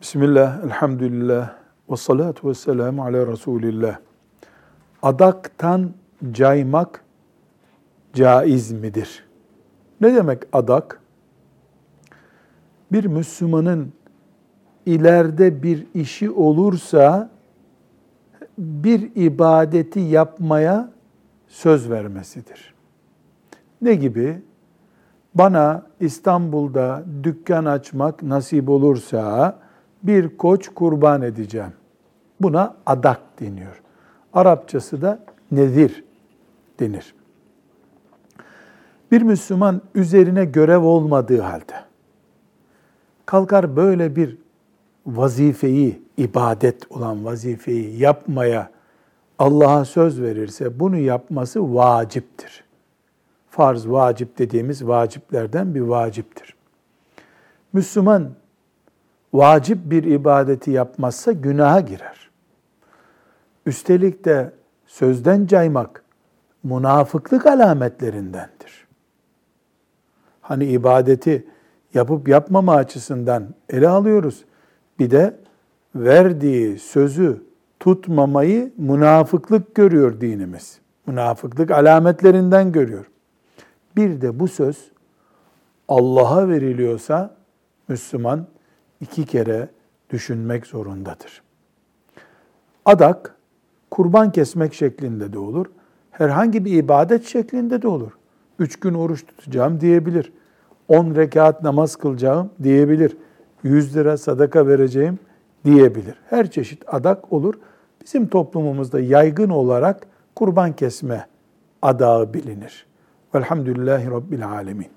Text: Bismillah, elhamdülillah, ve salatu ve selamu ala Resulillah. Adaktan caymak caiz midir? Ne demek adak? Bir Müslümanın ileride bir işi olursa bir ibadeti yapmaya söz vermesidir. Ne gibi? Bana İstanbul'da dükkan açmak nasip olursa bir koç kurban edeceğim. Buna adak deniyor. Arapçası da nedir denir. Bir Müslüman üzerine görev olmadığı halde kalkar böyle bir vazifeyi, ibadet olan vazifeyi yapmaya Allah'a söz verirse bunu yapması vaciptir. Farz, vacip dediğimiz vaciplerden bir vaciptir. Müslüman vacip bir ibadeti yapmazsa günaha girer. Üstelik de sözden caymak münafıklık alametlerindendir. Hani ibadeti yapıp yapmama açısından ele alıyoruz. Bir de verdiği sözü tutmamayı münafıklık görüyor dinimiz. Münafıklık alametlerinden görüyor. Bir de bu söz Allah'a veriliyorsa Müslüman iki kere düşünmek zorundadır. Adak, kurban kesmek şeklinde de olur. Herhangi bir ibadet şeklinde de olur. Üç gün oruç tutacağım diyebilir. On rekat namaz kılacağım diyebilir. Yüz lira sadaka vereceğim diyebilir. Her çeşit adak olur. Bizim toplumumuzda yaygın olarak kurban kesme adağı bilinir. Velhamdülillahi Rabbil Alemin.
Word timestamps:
Bismillah, 0.00 0.64
elhamdülillah, 0.64 1.56
ve 1.90 1.96
salatu 1.96 2.48
ve 2.48 2.54
selamu 2.54 3.04
ala 3.04 3.26
Resulillah. 3.26 3.98
Adaktan 5.02 5.90
caymak 6.32 7.04
caiz 8.14 8.72
midir? 8.72 9.24
Ne 10.00 10.14
demek 10.14 10.42
adak? 10.52 11.00
Bir 12.92 13.04
Müslümanın 13.04 13.92
ileride 14.86 15.62
bir 15.62 15.86
işi 15.94 16.30
olursa 16.30 17.30
bir 18.58 19.10
ibadeti 19.14 20.00
yapmaya 20.00 20.90
söz 21.48 21.90
vermesidir. 21.90 22.74
Ne 23.82 23.94
gibi? 23.94 24.42
Bana 25.34 25.86
İstanbul'da 26.00 27.04
dükkan 27.22 27.64
açmak 27.64 28.22
nasip 28.22 28.68
olursa 28.68 29.58
bir 30.02 30.36
koç 30.36 30.68
kurban 30.68 31.22
edeceğim. 31.22 31.72
Buna 32.40 32.76
adak 32.86 33.20
deniyor. 33.40 33.82
Arapçası 34.32 35.02
da 35.02 35.18
nedir 35.50 36.04
denir. 36.80 37.14
Bir 39.10 39.22
Müslüman 39.22 39.82
üzerine 39.94 40.44
görev 40.44 40.82
olmadığı 40.82 41.40
halde 41.40 41.90
kalkar 43.30 43.76
böyle 43.76 44.16
bir 44.16 44.38
vazifeyi, 45.06 46.02
ibadet 46.16 46.92
olan 46.92 47.24
vazifeyi 47.24 47.98
yapmaya 47.98 48.70
Allah'a 49.38 49.84
söz 49.84 50.22
verirse 50.22 50.80
bunu 50.80 50.96
yapması 50.96 51.74
vaciptir. 51.74 52.64
Farz, 53.50 53.88
vacip 53.88 54.38
dediğimiz 54.38 54.86
vaciplerden 54.86 55.74
bir 55.74 55.80
vaciptir. 55.80 56.54
Müslüman 57.72 58.30
vacip 59.32 59.78
bir 59.90 60.04
ibadeti 60.04 60.70
yapmazsa 60.70 61.32
günaha 61.32 61.86
girer. 61.86 62.30
Üstelik 63.66 64.24
de 64.24 64.52
sözden 64.86 65.46
caymak 65.46 66.04
münafıklık 66.62 67.46
alametlerindendir. 67.46 68.86
Hani 70.40 70.64
ibadeti 70.64 71.46
yapıp 71.94 72.28
yapmama 72.28 72.74
açısından 72.74 73.48
ele 73.68 73.88
alıyoruz. 73.88 74.44
Bir 74.98 75.10
de 75.10 75.36
verdiği 75.94 76.78
sözü 76.78 77.42
tutmamayı 77.80 78.72
münafıklık 78.76 79.74
görüyor 79.74 80.20
dinimiz. 80.20 80.78
Münafıklık 81.06 81.70
alametlerinden 81.70 82.72
görüyor. 82.72 83.10
Bir 83.96 84.20
de 84.20 84.40
bu 84.40 84.48
söz 84.48 84.90
Allah'a 85.88 86.48
veriliyorsa 86.48 87.34
Müslüman 87.88 88.46
iki 89.00 89.24
kere 89.24 89.68
düşünmek 90.10 90.66
zorundadır. 90.66 91.42
Adak, 92.84 93.36
kurban 93.90 94.32
kesmek 94.32 94.74
şeklinde 94.74 95.32
de 95.32 95.38
olur. 95.38 95.66
Herhangi 96.10 96.64
bir 96.64 96.72
ibadet 96.72 97.26
şeklinde 97.26 97.82
de 97.82 97.88
olur. 97.88 98.12
Üç 98.58 98.80
gün 98.80 98.94
oruç 98.94 99.26
tutacağım 99.26 99.80
diyebilir. 99.80 100.32
On 100.88 101.14
rekat 101.14 101.62
namaz 101.62 101.96
kılacağım 101.96 102.50
diyebilir. 102.62 103.16
Yüz 103.62 103.96
lira 103.96 104.16
sadaka 104.16 104.66
vereceğim 104.66 105.18
diyebilir. 105.64 106.14
Her 106.26 106.50
çeşit 106.50 106.82
adak 106.94 107.32
olur. 107.32 107.54
Bizim 108.04 108.28
toplumumuzda 108.28 109.00
yaygın 109.00 109.50
olarak 109.50 110.06
kurban 110.34 110.72
kesme 110.72 111.26
adağı 111.82 112.34
bilinir. 112.34 112.86
Velhamdülillahi 113.34 114.10
Rabbil 114.10 114.48
Alemin. 114.48 114.90